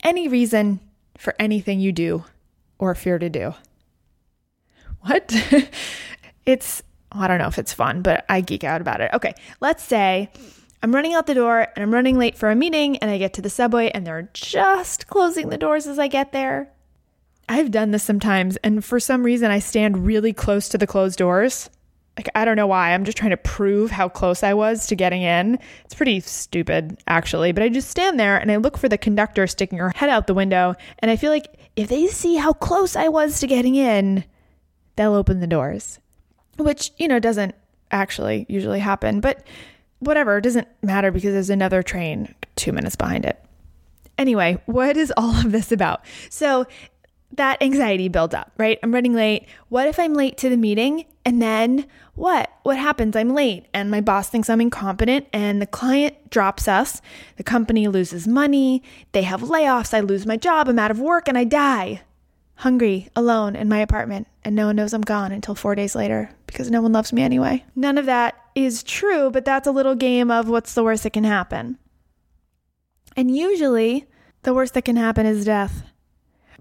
any 0.03 0.27
reason 0.27 0.79
for 1.17 1.33
anything 1.39 1.79
you 1.79 1.91
do 1.91 2.25
or 2.79 2.93
fear 2.95 3.17
to 3.17 3.29
do. 3.29 3.53
What? 5.01 5.33
it's, 6.45 6.83
I 7.12 7.27
don't 7.27 7.39
know 7.39 7.48
if 7.48 7.60
it's 7.60 7.74
fun, 7.74 8.01
but 8.01 8.25
I 8.29 8.41
geek 8.41 8.63
out 8.63 8.81
about 8.81 9.01
it. 9.01 9.12
Okay, 9.13 9.33
let's 9.60 9.83
say 9.83 10.29
I'm 10.81 10.93
running 10.93 11.13
out 11.13 11.27
the 11.27 11.33
door 11.33 11.60
and 11.60 11.83
I'm 11.83 11.93
running 11.93 12.17
late 12.17 12.38
for 12.38 12.51
a 12.51 12.55
meeting 12.55 12.98
and 12.98 13.10
I 13.10 13.17
get 13.17 13.33
to 13.33 13.41
the 13.41 13.50
subway 13.50 13.89
and 13.91 14.05
they're 14.05 14.29
just 14.33 15.07
closing 15.07 15.50
the 15.50 15.57
doors 15.57 15.88
as 15.88 16.00
I 16.00 16.07
get 16.07 16.31
there. 16.31 16.69
I've 17.48 17.72
done 17.72 17.91
this 17.91 18.03
sometimes, 18.03 18.55
and 18.57 18.86
for 18.86 19.01
some 19.01 19.24
reason, 19.24 19.51
I 19.51 19.60
stand 19.60 20.05
really 20.05 20.31
close 20.31 20.69
to 20.69 20.77
the 20.77 20.88
closed 20.88 21.19
doors. 21.19 21.69
Like, 22.17 22.29
I 22.36 22.46
don't 22.46 22.55
know 22.55 22.67
why. 22.67 22.93
I'm 22.93 23.05
just 23.05 23.17
trying 23.17 23.32
to 23.32 23.38
prove 23.38 23.89
how 23.89 24.08
close 24.08 24.43
I 24.43 24.53
was 24.53 24.86
to 24.88 24.96
getting 24.96 25.24
in. 25.24 25.58
It's 25.84 25.96
pretty 25.96 26.20
stupid, 26.20 27.01
actually. 27.08 27.51
But 27.51 27.63
I 27.63 27.70
just 27.70 27.89
stand 27.89 28.20
there 28.20 28.38
and 28.38 28.51
I 28.51 28.58
look 28.58 28.77
for 28.77 28.88
the 28.88 29.00
conductor 29.00 29.48
sticking 29.48 29.79
her 29.79 29.89
head 29.96 30.10
out 30.10 30.27
the 30.27 30.36
window. 30.36 30.75
And 31.00 31.10
I 31.10 31.15
feel 31.15 31.32
like 31.32 31.48
if 31.75 31.89
they 31.89 32.05
see 32.08 32.36
how 32.36 32.53
close 32.53 32.96
I 32.96 33.08
was 33.08 33.39
to 33.39 33.48
getting 33.48 33.74
in, 33.74 34.25
they'll 34.96 35.15
open 35.15 35.39
the 35.39 35.48
doors, 35.48 36.00
which, 36.58 36.91
you 36.98 37.08
know, 37.08 37.20
doesn't 37.20 37.55
actually 37.89 38.46
usually 38.48 38.79
happen. 38.79 39.20
But 39.20 39.43
whatever, 40.00 40.38
it 40.38 40.43
doesn't 40.43 40.67
matter 40.84 41.12
because 41.12 41.34
there's 41.34 41.50
another 41.50 41.82
train 41.82 42.36
two 42.55 42.74
minutes 42.74 42.96
behind 42.96 43.25
it. 43.25 43.43
Anyway, 44.20 44.62
what 44.67 44.96
is 44.98 45.12
all 45.17 45.36
of 45.36 45.51
this 45.51 45.72
about? 45.72 46.05
So 46.29 46.67
that 47.37 47.61
anxiety 47.61 48.07
builds 48.07 48.33
up, 48.33 48.51
right? 48.57 48.79
I'm 48.83 48.93
running 48.93 49.13
late. 49.13 49.47
What 49.69 49.87
if 49.87 49.99
I'm 49.99 50.13
late 50.13 50.37
to 50.39 50.49
the 50.49 50.57
meeting 50.57 51.05
and 51.25 51.41
then 51.41 51.87
what? 52.15 52.51
What 52.63 52.77
happens? 52.77 53.15
I'm 53.15 53.33
late 53.33 53.65
and 53.73 53.89
my 53.89 54.01
boss 54.01 54.29
thinks 54.29 54.49
I'm 54.49 54.61
incompetent 54.61 55.27
and 55.33 55.61
the 55.61 55.67
client 55.67 56.29
drops 56.29 56.67
us. 56.67 57.01
The 57.37 57.43
company 57.43 57.87
loses 57.87 58.27
money. 58.27 58.83
They 59.13 59.23
have 59.23 59.41
layoffs. 59.41 59.93
I 59.93 60.01
lose 60.01 60.25
my 60.25 60.37
job. 60.37 60.67
I'm 60.67 60.79
out 60.79 60.91
of 60.91 60.99
work 60.99 61.27
and 61.27 61.37
I 61.37 61.43
die. 61.43 62.01
Hungry, 62.57 63.09
alone 63.15 63.55
in 63.55 63.67
my 63.67 63.79
apartment, 63.79 64.27
and 64.43 64.55
no 64.55 64.67
one 64.67 64.75
knows 64.75 64.93
I'm 64.93 65.01
gone 65.01 65.31
until 65.31 65.55
four 65.55 65.73
days 65.73 65.95
later 65.95 66.29
because 66.45 66.69
no 66.69 66.83
one 66.83 66.93
loves 66.93 67.11
me 67.11 67.23
anyway. 67.23 67.65
None 67.75 67.97
of 67.97 68.05
that 68.05 68.35
is 68.53 68.83
true, 68.83 69.31
but 69.31 69.43
that's 69.43 69.67
a 69.67 69.71
little 69.71 69.95
game 69.95 70.29
of 70.29 70.47
what's 70.47 70.75
the 70.75 70.83
worst 70.83 71.03
that 71.03 71.13
can 71.13 71.23
happen. 71.23 71.79
And 73.17 73.35
usually, 73.35 74.05
the 74.43 74.53
worst 74.53 74.75
that 74.75 74.85
can 74.85 74.97
happen 74.97 75.25
is 75.25 75.45
death. 75.45 75.83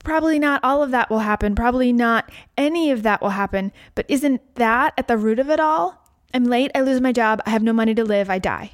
Probably 0.03 0.39
not 0.39 0.63
all 0.65 0.83
of 0.83 0.91
that 0.91 1.11
will 1.11 1.21
happen. 1.21 1.55
Probably 1.55 1.93
not 1.93 2.31
any 2.57 2.91
of 2.91 3.03
that 3.03 3.23
will 3.23 3.31
happen. 3.31 3.73
But 3.95 4.07
isn't 4.09 4.55
that 4.57 4.95
at 4.97 5.09
the 5.09 5.17
root 5.17 5.39
of 5.39 5.51
it 5.51 5.61
all? 5.61 6.03
I'm 6.35 6.45
late, 6.45 6.71
I 6.75 6.81
lose 6.81 7.01
my 7.01 7.13
job, 7.13 7.43
I 7.45 7.51
have 7.51 7.63
no 7.63 7.73
money 7.73 7.95
to 7.95 8.05
live, 8.05 8.31
I 8.31 8.39
die. 8.39 8.73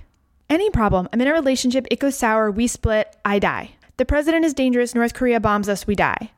Any 0.49 0.71
problem. 0.71 1.09
I'm 1.13 1.21
in 1.21 1.27
a 1.27 1.33
relationship, 1.33 1.87
it 1.91 1.99
goes 1.99 2.17
sour, 2.17 2.51
we 2.51 2.67
split, 2.67 3.17
I 3.25 3.39
die. 3.39 3.73
The 3.97 4.05
president 4.05 4.45
is 4.45 4.55
dangerous, 4.55 4.95
North 4.95 5.13
Korea 5.13 5.41
bombs 5.41 5.69
us, 5.69 5.87
we 5.87 5.97
die. 5.97 6.31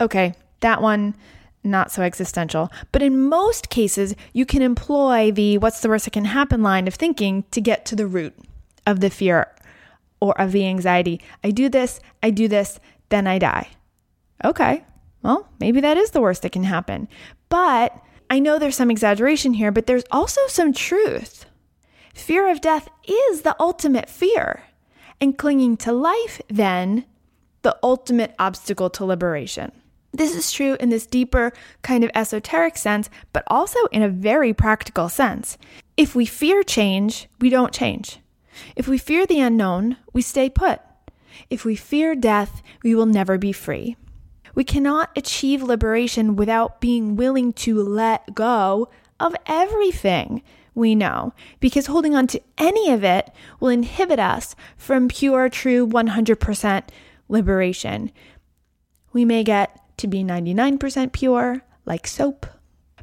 Okay, 0.00 0.34
that 0.60 0.80
one, 0.80 1.16
not 1.64 1.90
so 1.90 2.02
existential. 2.02 2.70
But 2.92 3.02
in 3.02 3.28
most 3.28 3.68
cases, 3.68 4.14
you 4.32 4.46
can 4.46 4.62
employ 4.62 5.32
the 5.32 5.58
what's 5.58 5.80
the 5.80 5.88
worst 5.88 6.04
that 6.04 6.12
can 6.12 6.26
happen 6.26 6.62
line 6.62 6.86
of 6.86 6.94
thinking 6.94 7.44
to 7.50 7.60
get 7.60 7.84
to 7.86 7.96
the 7.96 8.06
root 8.06 8.34
of 8.86 9.00
the 9.00 9.10
fear 9.10 9.52
or 10.20 10.40
of 10.40 10.52
the 10.52 10.66
anxiety. 10.66 11.20
I 11.42 11.50
do 11.50 11.68
this, 11.68 12.00
I 12.22 12.30
do 12.30 12.46
this, 12.46 12.78
then 13.08 13.26
I 13.26 13.38
die. 13.38 13.68
Okay, 14.44 14.84
well, 15.22 15.48
maybe 15.58 15.80
that 15.80 15.96
is 15.96 16.10
the 16.10 16.20
worst 16.20 16.42
that 16.42 16.52
can 16.52 16.64
happen. 16.64 17.08
But 17.48 17.96
I 18.30 18.38
know 18.38 18.58
there's 18.58 18.76
some 18.76 18.90
exaggeration 18.90 19.54
here, 19.54 19.72
but 19.72 19.86
there's 19.86 20.04
also 20.10 20.40
some 20.46 20.72
truth. 20.72 21.46
Fear 22.14 22.50
of 22.50 22.60
death 22.60 22.88
is 23.06 23.42
the 23.42 23.56
ultimate 23.60 24.08
fear, 24.08 24.62
and 25.20 25.36
clinging 25.36 25.76
to 25.78 25.92
life, 25.92 26.40
then, 26.48 27.04
the 27.62 27.76
ultimate 27.82 28.34
obstacle 28.38 28.88
to 28.90 29.04
liberation. 29.04 29.72
This 30.12 30.34
is 30.34 30.50
true 30.50 30.76
in 30.80 30.88
this 30.88 31.06
deeper, 31.06 31.52
kind 31.82 32.02
of 32.02 32.10
esoteric 32.14 32.76
sense, 32.76 33.10
but 33.32 33.44
also 33.46 33.78
in 33.86 34.02
a 34.02 34.08
very 34.08 34.52
practical 34.52 35.08
sense. 35.08 35.56
If 35.96 36.14
we 36.14 36.26
fear 36.26 36.62
change, 36.62 37.28
we 37.40 37.50
don't 37.50 37.72
change. 37.72 38.18
If 38.74 38.88
we 38.88 38.98
fear 38.98 39.26
the 39.26 39.40
unknown, 39.40 39.98
we 40.12 40.22
stay 40.22 40.50
put. 40.50 40.80
If 41.48 41.64
we 41.64 41.76
fear 41.76 42.14
death, 42.14 42.62
we 42.82 42.94
will 42.94 43.06
never 43.06 43.38
be 43.38 43.52
free. 43.52 43.96
We 44.54 44.64
cannot 44.64 45.10
achieve 45.16 45.62
liberation 45.62 46.36
without 46.36 46.80
being 46.80 47.16
willing 47.16 47.52
to 47.54 47.82
let 47.82 48.34
go 48.34 48.88
of 49.18 49.34
everything 49.46 50.42
we 50.74 50.94
know, 50.94 51.34
because 51.58 51.86
holding 51.86 52.14
on 52.14 52.26
to 52.28 52.40
any 52.56 52.90
of 52.90 53.04
it 53.04 53.30
will 53.58 53.68
inhibit 53.68 54.18
us 54.18 54.54
from 54.76 55.08
pure, 55.08 55.48
true 55.48 55.86
100% 55.86 56.82
liberation. 57.28 58.10
We 59.12 59.24
may 59.24 59.44
get 59.44 59.78
to 59.98 60.06
be 60.06 60.22
99% 60.22 61.12
pure, 61.12 61.62
like 61.84 62.06
soap. 62.06 62.46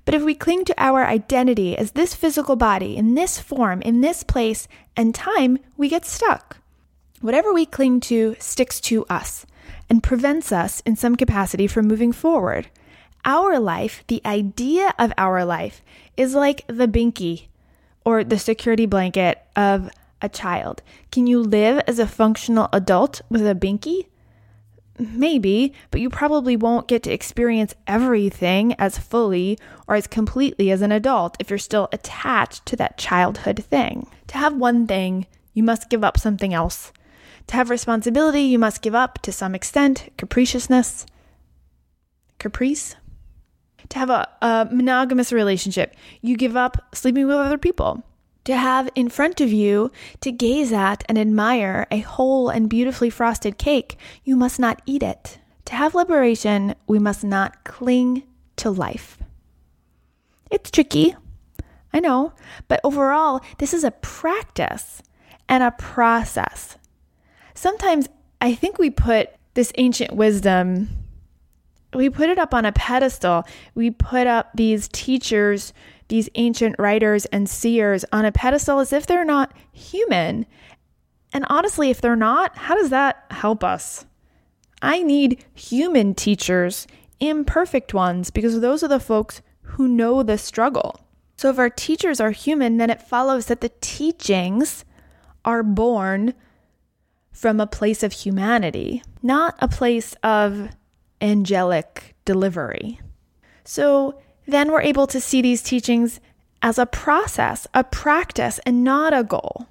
But 0.05 0.13
if 0.13 0.23
we 0.23 0.35
cling 0.35 0.63
to 0.65 0.75
our 0.77 1.05
identity 1.05 1.77
as 1.77 1.91
this 1.91 2.15
physical 2.15 2.55
body, 2.55 2.95
in 2.95 3.15
this 3.15 3.39
form, 3.39 3.81
in 3.81 3.99
this 3.99 4.23
place 4.23 4.67
and 4.95 5.13
time, 5.13 5.59
we 5.75 5.89
get 5.89 6.05
stuck. 6.05 6.57
Whatever 7.19 7.53
we 7.53 7.65
cling 7.65 7.99
to 8.01 8.35
sticks 8.39 8.79
to 8.81 9.05
us 9.07 9.45
and 9.89 10.03
prevents 10.03 10.51
us 10.51 10.81
in 10.81 10.95
some 10.95 11.15
capacity 11.15 11.67
from 11.67 11.87
moving 11.87 12.11
forward. 12.11 12.67
Our 13.25 13.59
life, 13.59 14.03
the 14.07 14.21
idea 14.25 14.93
of 14.97 15.13
our 15.17 15.43
life, 15.43 15.81
is 16.15 16.33
like 16.33 16.65
the 16.67 16.87
binky 16.87 17.47
or 18.05 18.23
the 18.23 18.39
security 18.39 18.85
blanket 18.85 19.41
of 19.55 19.89
a 20.21 20.29
child. 20.29 20.81
Can 21.11 21.27
you 21.27 21.41
live 21.41 21.81
as 21.87 21.99
a 21.99 22.07
functional 22.07 22.69
adult 22.71 23.21
with 23.29 23.45
a 23.45 23.55
binky? 23.55 24.07
Maybe, 24.99 25.73
but 25.91 26.01
you 26.01 26.09
probably 26.09 26.55
won't 26.55 26.87
get 26.87 27.03
to 27.03 27.11
experience 27.11 27.75
everything 27.85 28.73
as 28.79 28.97
fully 28.97 29.59
or 29.87 29.95
as 29.95 30.07
completely 30.07 30.71
as 30.71 30.81
an 30.81 30.91
adult 30.91 31.37
if 31.39 31.49
you're 31.49 31.59
still 31.59 31.87
attached 31.91 32.65
to 32.65 32.75
that 32.77 32.97
childhood 32.97 33.63
thing. 33.63 34.07
To 34.27 34.37
have 34.37 34.55
one 34.55 34.87
thing, 34.87 35.27
you 35.53 35.61
must 35.61 35.89
give 35.89 36.03
up 36.03 36.17
something 36.17 36.53
else. 36.53 36.91
To 37.47 37.55
have 37.55 37.69
responsibility, 37.69 38.41
you 38.41 38.59
must 38.59 38.81
give 38.81 38.93
up, 38.93 39.21
to 39.21 39.31
some 39.31 39.55
extent, 39.55 40.11
capriciousness. 40.17 41.05
Caprice? 42.39 42.95
To 43.89 43.99
have 43.99 44.09
a, 44.09 44.27
a 44.41 44.67
monogamous 44.69 45.31
relationship, 45.31 45.95
you 46.21 46.35
give 46.35 46.57
up 46.57 46.93
sleeping 46.93 47.25
with 47.25 47.37
other 47.37 47.57
people. 47.57 48.03
To 48.43 48.55
have 48.55 48.89
in 48.95 49.09
front 49.09 49.39
of 49.39 49.51
you, 49.51 49.91
to 50.21 50.31
gaze 50.31 50.73
at 50.73 51.03
and 51.07 51.17
admire 51.17 51.87
a 51.89 51.99
whole 51.99 52.49
and 52.49 52.69
beautifully 52.69 53.09
frosted 53.09 53.57
cake, 53.57 53.97
you 54.23 54.35
must 54.35 54.59
not 54.59 54.81
eat 54.85 55.03
it. 55.03 55.39
To 55.65 55.75
have 55.75 55.95
liberation, 55.95 56.75
we 56.85 56.99
must 56.99 57.23
not 57.23 57.63
cling 57.63 58.23
to 58.57 58.69
life. 58.69 59.17
It's 60.51 60.71
tricky, 60.71 61.15
I 61.93 61.99
know, 61.99 62.33
but 62.67 62.79
overall, 62.83 63.41
this 63.57 63.73
is 63.73 63.83
a 63.83 63.91
practice 63.91 65.01
and 65.49 65.63
a 65.63 65.71
process 65.71 66.77
sometimes 67.57 68.07
I 68.39 68.53
think 68.53 68.77
we 68.77 68.89
put 68.89 69.29
this 69.53 69.71
ancient 69.75 70.13
wisdom, 70.13 70.89
we 71.93 72.09
put 72.09 72.29
it 72.29 72.37
up 72.37 72.53
on 72.53 72.65
a 72.65 72.71
pedestal. 72.71 73.43
We 73.73 73.91
put 73.91 74.27
up 74.27 74.51
these 74.53 74.87
teachers, 74.89 75.73
these 76.09 76.29
ancient 76.35 76.75
writers 76.77 77.25
and 77.25 77.49
seers 77.49 78.05
on 78.11 78.25
a 78.25 78.31
pedestal 78.31 78.79
as 78.79 78.93
if 78.93 79.07
they're 79.07 79.25
not 79.25 79.53
human. 79.71 80.45
And 81.33 81.45
honestly, 81.49 81.89
if 81.89 82.01
they're 82.01 82.15
not, 82.15 82.57
how 82.57 82.75
does 82.75 82.89
that 82.89 83.25
help 83.31 83.63
us? 83.63 84.05
I 84.81 85.01
need 85.01 85.43
human 85.55 86.13
teachers, 86.13 86.87
imperfect 87.19 87.93
ones, 87.93 88.29
because 88.29 88.59
those 88.59 88.83
are 88.83 88.87
the 88.87 88.99
folks 88.99 89.41
who 89.61 89.87
know 89.87 90.23
the 90.23 90.37
struggle. 90.37 90.99
So 91.37 91.49
if 91.49 91.57
our 91.57 91.69
teachers 91.69 92.19
are 92.19 92.31
human, 92.31 92.77
then 92.77 92.89
it 92.89 93.01
follows 93.01 93.47
that 93.47 93.61
the 93.61 93.71
teachings 93.81 94.85
are 95.45 95.63
born 95.63 96.33
from 97.37 97.59
a 97.59 97.67
place 97.67 98.01
of 98.01 98.11
humanity, 98.11 99.03
not 99.21 99.55
a 99.59 99.67
place 99.67 100.15
of 100.23 100.69
angelic 101.21 102.15
delivery. 102.25 102.99
So 103.63 104.19
then 104.47 104.71
we're 104.71 104.81
able 104.81 105.05
to 105.05 105.21
see 105.21 105.43
these 105.43 105.61
teachings 105.61 106.19
as 106.63 106.79
a 106.79 106.87
process, 106.87 107.67
a 107.75 107.83
practice, 107.83 108.59
and 108.65 108.83
not 108.83 109.13
a 109.13 109.23
goal. 109.23 109.67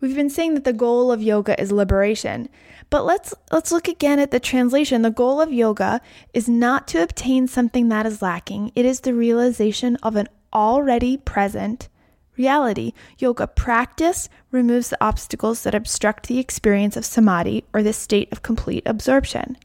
We've 0.00 0.16
been 0.16 0.30
saying 0.30 0.54
that 0.54 0.64
the 0.64 0.72
goal 0.72 1.12
of 1.12 1.22
yoga 1.22 1.60
is 1.60 1.70
liberation, 1.70 2.48
but 2.88 3.04
let's 3.04 3.34
let's 3.52 3.70
look 3.70 3.86
again 3.86 4.18
at 4.18 4.30
the 4.30 4.40
translation. 4.40 5.02
The 5.02 5.10
goal 5.10 5.42
of 5.42 5.52
yoga 5.52 6.00
is 6.32 6.48
not 6.48 6.88
to 6.88 7.02
obtain 7.02 7.46
something 7.46 7.90
that 7.90 8.06
is 8.06 8.22
lacking. 8.22 8.72
It 8.74 8.86
is 8.86 9.00
the 9.00 9.12
realization 9.12 9.96
of 9.96 10.16
an 10.16 10.28
already 10.54 11.18
present 11.18 11.90
reality. 12.40 12.94
Yoga 13.18 13.46
practice 13.46 14.30
removes 14.50 14.88
the 14.88 15.04
obstacles 15.04 15.62
that 15.62 15.74
obstruct 15.74 16.26
the 16.26 16.38
experience 16.38 16.96
of 16.96 17.04
samadhi 17.04 17.64
or 17.74 17.82
the 17.82 17.92
state 17.92 18.32
of 18.32 18.42
complete 18.42 18.82
absorption. 18.86 19.58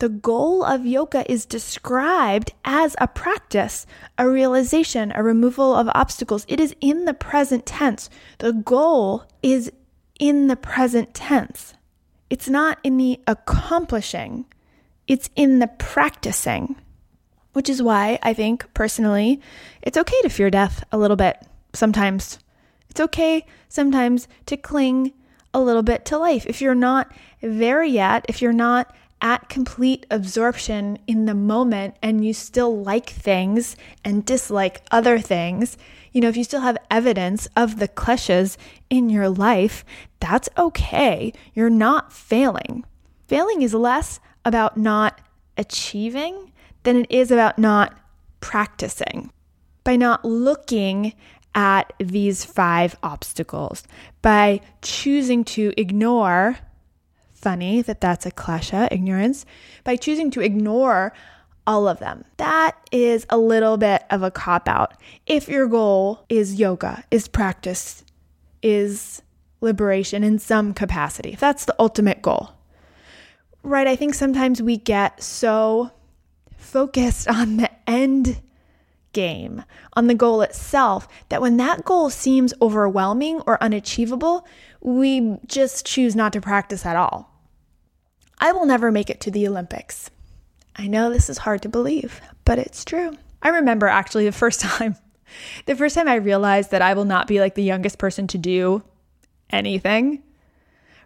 The 0.00 0.08
goal 0.08 0.64
of 0.64 0.84
yoga 0.84 1.22
is 1.30 1.46
described 1.46 2.52
as 2.64 2.96
a 2.98 3.06
practice, 3.06 3.86
a 4.16 4.28
realization, 4.28 5.12
a 5.14 5.22
removal 5.22 5.74
of 5.74 5.88
obstacles. 5.94 6.44
It 6.48 6.58
is 6.58 6.74
in 6.80 7.04
the 7.04 7.14
present 7.14 7.66
tense. 7.66 8.10
The 8.38 8.52
goal 8.52 9.24
is 9.42 9.70
in 10.18 10.48
the 10.48 10.56
present 10.56 11.14
tense. 11.14 11.74
It's 12.30 12.48
not 12.48 12.78
in 12.82 12.96
the 12.96 13.20
accomplishing, 13.26 14.44
it's 15.06 15.30
in 15.34 15.60
the 15.60 15.68
practicing, 15.78 16.76
which 17.52 17.68
is 17.68 17.82
why 17.82 18.18
I 18.22 18.34
think 18.34 18.66
personally 18.74 19.40
it's 19.82 19.96
okay 19.96 20.20
to 20.22 20.28
fear 20.28 20.50
death 20.50 20.84
a 20.92 20.98
little 20.98 21.16
bit 21.16 21.38
sometimes. 21.72 22.38
It's 22.90 23.00
okay 23.00 23.46
sometimes 23.68 24.28
to 24.46 24.56
cling 24.56 25.12
a 25.52 25.60
little 25.60 25.82
bit 25.82 26.04
to 26.06 26.18
life. 26.18 26.46
If 26.46 26.60
you're 26.60 26.74
not 26.74 27.12
there 27.40 27.82
yet, 27.82 28.24
if 28.28 28.42
you're 28.42 28.52
not 28.52 28.94
at 29.20 29.48
complete 29.48 30.06
absorption 30.10 30.98
in 31.06 31.24
the 31.24 31.34
moment 31.34 31.96
and 32.02 32.24
you 32.24 32.32
still 32.32 32.82
like 32.82 33.10
things 33.10 33.76
and 34.04 34.24
dislike 34.24 34.82
other 34.90 35.18
things, 35.18 35.76
you 36.12 36.20
know, 36.20 36.28
if 36.28 36.36
you 36.36 36.44
still 36.44 36.60
have 36.60 36.78
evidence 36.90 37.48
of 37.56 37.78
the 37.78 37.88
kleshas 37.88 38.56
in 38.88 39.10
your 39.10 39.28
life, 39.28 39.84
that's 40.20 40.48
okay. 40.56 41.32
You're 41.54 41.70
not 41.70 42.12
failing. 42.12 42.84
Failing 43.26 43.62
is 43.62 43.74
less 43.74 44.20
about 44.44 44.76
not 44.76 45.20
achieving 45.56 46.52
than 46.84 47.00
it 47.00 47.10
is 47.10 47.30
about 47.30 47.58
not 47.58 47.98
practicing. 48.40 49.30
By 49.84 49.96
not 49.96 50.24
looking 50.24 51.14
at 51.54 51.92
these 51.98 52.44
five 52.44 52.96
obstacles, 53.02 53.84
by 54.22 54.60
choosing 54.82 55.44
to 55.44 55.72
ignore 55.76 56.58
funny 57.32 57.82
that 57.82 58.00
that's 58.00 58.26
a 58.26 58.30
klesha, 58.30 58.88
ignorance, 58.90 59.46
by 59.84 59.96
choosing 59.96 60.30
to 60.32 60.40
ignore 60.40 61.12
all 61.66 61.86
of 61.86 61.98
them. 61.98 62.24
That 62.38 62.76
is 62.90 63.26
a 63.30 63.38
little 63.38 63.76
bit 63.76 64.02
of 64.10 64.22
a 64.22 64.30
cop 64.30 64.68
out. 64.68 64.94
If 65.26 65.48
your 65.48 65.66
goal 65.68 66.24
is 66.28 66.58
yoga, 66.58 67.04
is 67.10 67.28
practice, 67.28 68.04
is 68.62 69.22
liberation 69.60 70.24
in 70.24 70.38
some 70.38 70.72
capacity, 70.72 71.32
if 71.32 71.40
that's 71.40 71.64
the 71.64 71.74
ultimate 71.78 72.22
goal. 72.22 72.50
Right, 73.62 73.86
I 73.86 73.96
think 73.96 74.14
sometimes 74.14 74.62
we 74.62 74.78
get 74.78 75.22
so 75.22 75.90
focused 76.56 77.28
on 77.28 77.58
the 77.58 77.70
end 77.88 78.40
game, 79.12 79.64
on 79.94 80.06
the 80.06 80.14
goal 80.14 80.42
itself, 80.42 81.08
that 81.28 81.40
when 81.40 81.56
that 81.56 81.84
goal 81.84 82.10
seems 82.10 82.54
overwhelming 82.60 83.40
or 83.46 83.62
unachievable, 83.62 84.46
we 84.80 85.38
just 85.46 85.86
choose 85.86 86.14
not 86.14 86.32
to 86.32 86.40
practice 86.40 86.86
at 86.86 86.96
all. 86.96 87.32
I 88.38 88.52
will 88.52 88.66
never 88.66 88.92
make 88.92 89.10
it 89.10 89.20
to 89.22 89.30
the 89.30 89.48
Olympics. 89.48 90.10
I 90.76 90.86
know 90.86 91.10
this 91.10 91.28
is 91.28 91.38
hard 91.38 91.62
to 91.62 91.68
believe, 91.68 92.20
but 92.44 92.58
it's 92.58 92.84
true. 92.84 93.16
I 93.42 93.48
remember 93.48 93.86
actually 93.86 94.24
the 94.24 94.32
first 94.32 94.60
time, 94.62 94.96
the 95.66 95.74
first 95.74 95.94
time 95.94 96.08
I 96.08 96.16
realized 96.16 96.70
that 96.70 96.82
I 96.82 96.94
will 96.94 97.04
not 97.04 97.26
be 97.26 97.40
like 97.40 97.54
the 97.54 97.62
youngest 97.62 97.98
person 97.98 98.26
to 98.28 98.38
do 98.38 98.82
anything, 99.50 100.22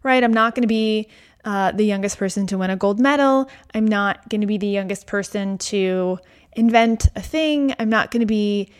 right? 0.03 0.23
I'm 0.23 0.33
not 0.33 0.55
going 0.55 0.63
to 0.63 0.69
be 0.69 1.09
uh, 1.45 1.73
the 1.73 1.85
youngest 1.85 2.19
person 2.19 2.47
to 2.49 2.59
win 2.59 2.71
a 2.71 2.77
gold 2.77 3.01
medal. 3.01 3.49
I'm 3.75 3.87
not 3.87 4.29
going 4.29 4.43
to 4.43 4.47
be 4.47 4.59
the 4.59 4.69
youngest 4.69 5.07
person 5.07 5.59
to 5.59 6.19
invent 6.55 7.09
a 7.17 7.23
thing. 7.23 7.75
I'm 7.79 7.89
not 7.89 8.11
going 8.11 8.21
to 8.21 8.27
be 8.27 8.71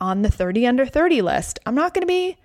on 0.00 0.22
the 0.22 0.30
30 0.30 0.66
under 0.66 0.86
30 0.86 1.22
list. 1.22 1.58
I'm 1.64 1.74
not 1.74 1.94
going 1.94 2.02
to 2.02 2.06
be 2.06 2.36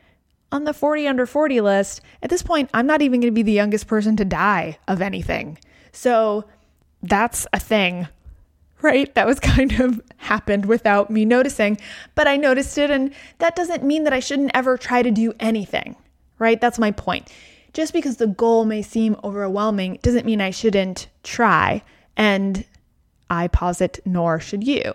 on 0.52 0.64
the 0.64 0.74
40 0.74 1.08
under 1.08 1.26
40 1.26 1.62
list. 1.62 2.02
At 2.22 2.30
this 2.30 2.44
point, 2.44 2.70
I'm 2.74 2.88
not 2.88 3.02
even 3.02 3.20
going 3.20 3.34
to 3.34 3.36
be 3.36 3.44
the 3.44 3.52
youngest 3.52 3.88
person 3.88 4.16
to 4.18 4.26
die 4.26 4.78
of 4.88 5.02
anything. 5.02 5.58
So 5.92 6.46
that's 7.04 7.48
a 7.54 7.60
thing, 7.60 8.08
right? 8.82 9.14
That 9.16 9.28
was 9.28 9.40
kind 9.42 9.80
of 9.80 10.02
happened 10.18 10.66
without 10.66 11.10
me 11.10 11.26
noticing, 11.26 11.78
but 12.16 12.28
I 12.28 12.38
noticed 12.38 12.78
it. 12.78 12.92
And 12.92 13.14
that 13.40 13.56
doesn't 13.56 13.84
mean 13.84 14.04
that 14.04 14.14
I 14.14 14.20
shouldn't 14.20 14.52
ever 14.54 14.78
try 14.78 15.02
to 15.02 15.12
do 15.12 15.34
anything, 15.40 15.96
right? 16.40 16.62
That's 16.62 16.80
my 16.80 16.92
point. 16.92 17.32
Just 17.74 17.94
because 17.94 18.18
the 18.18 18.28
goal 18.28 18.66
may 18.66 18.82
seem 18.82 19.16
overwhelming 19.24 20.00
doesn't 20.02 20.26
mean 20.26 20.42
I 20.42 20.52
shouldn't 20.52 21.08
try. 21.24 21.84
And 22.16 22.66
I 23.30 23.48
posit, 23.48 24.00
nor 24.06 24.40
should 24.40 24.66
you. 24.66 24.94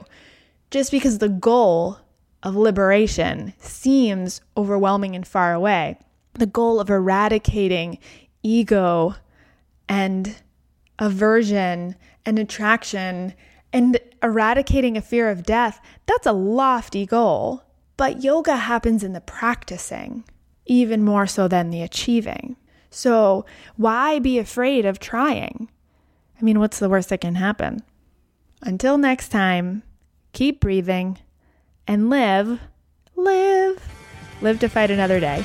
Just 0.70 0.90
because 0.90 1.18
the 1.18 1.28
goal 1.28 1.98
of 2.42 2.56
liberation 2.56 3.52
seems 3.58 4.40
overwhelming 4.56 5.14
and 5.14 5.26
far 5.26 5.52
away, 5.52 5.98
the 6.34 6.46
goal 6.46 6.80
of 6.80 6.90
eradicating 6.90 7.98
ego 8.42 9.14
and 9.88 10.36
aversion 10.98 11.96
and 12.24 12.38
attraction 12.38 13.34
and 13.72 13.98
eradicating 14.22 14.96
a 14.96 15.02
fear 15.02 15.30
of 15.30 15.44
death, 15.44 15.80
that's 16.06 16.26
a 16.26 16.32
lofty 16.32 17.06
goal. 17.06 17.62
But 17.96 18.22
yoga 18.22 18.56
happens 18.56 19.04
in 19.04 19.12
the 19.12 19.20
practicing, 19.20 20.24
even 20.66 21.04
more 21.04 21.26
so 21.26 21.48
than 21.48 21.70
the 21.70 21.82
achieving. 21.82 22.56
So, 22.90 23.46
why 23.76 24.18
be 24.18 24.38
afraid 24.38 24.84
of 24.84 24.98
trying? 24.98 25.70
I 26.38 26.44
mean, 26.44 26.58
what's 26.58 26.78
the 26.78 26.88
worst 26.88 27.08
that 27.08 27.20
can 27.20 27.36
happen? 27.36 27.82
Until 28.62 28.96
next 28.96 29.30
time, 29.30 29.82
keep 30.32 30.60
breathing 30.60 31.18
and 31.86 32.08
live, 32.08 32.60
live, 33.16 33.82
live 34.40 34.60
to 34.60 34.68
fight 34.68 34.90
another 34.90 35.18
day. 35.18 35.44